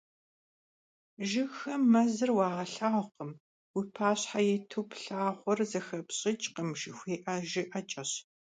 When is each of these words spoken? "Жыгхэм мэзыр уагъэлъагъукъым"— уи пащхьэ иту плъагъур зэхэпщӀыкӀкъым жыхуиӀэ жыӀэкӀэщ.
"Жыгхэм 1.29 1.81
мэзыр 1.91 2.29
уагъэлъагъукъым"— 2.35 3.31
уи 3.75 3.83
пащхьэ 3.95 4.41
иту 4.55 4.83
плъагъур 4.89 5.59
зэхэпщӀыкӀкъым 5.69 6.69
жыхуиӀэ 6.79 7.35
жыӀэкӀэщ. 7.49 8.11